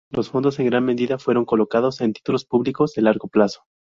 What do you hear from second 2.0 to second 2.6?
en títulos